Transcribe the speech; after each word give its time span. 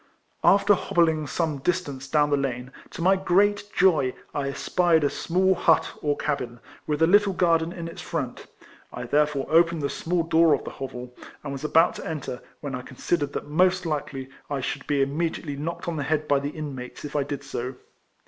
221 0.41 0.55
After 0.55 0.73
hobbling 0.87 1.27
some 1.27 1.57
distance 1.59 2.07
down 2.07 2.31
the 2.31 2.35
lane, 2.35 2.71
to 2.89 3.03
my 3.03 3.15
great 3.15 3.69
joy 3.71 4.15
I 4.33 4.49
espied 4.49 5.03
a 5.03 5.11
small 5.11 5.53
hut 5.53 5.91
or 6.01 6.17
cabin, 6.17 6.59
with 6.87 7.03
a 7.03 7.05
little 7.05 7.33
garden 7.33 7.71
in 7.71 7.87
its 7.87 8.01
front; 8.01 8.47
I 8.91 9.03
therefore 9.03 9.45
opened 9.47 9.83
the 9.83 9.91
small 9.91 10.23
door 10.23 10.55
of 10.55 10.63
the 10.63 10.71
hovel, 10.71 11.13
and 11.43 11.51
was 11.51 11.63
about 11.63 11.93
to 11.97 12.07
enter, 12.07 12.41
when 12.61 12.73
I 12.73 12.81
considered 12.81 13.33
that 13.33 13.45
most 13.47 13.85
likely 13.85 14.29
I 14.49 14.59
should 14.59 14.87
be 14.87 15.03
immediately 15.03 15.55
knocked 15.55 15.87
on 15.87 15.97
the 15.97 16.03
head 16.03 16.27
by 16.27 16.39
the 16.39 16.49
inmates 16.49 17.05
if 17.05 17.13
1 17.13 17.27
did 17.27 17.43
so. 17.43 17.75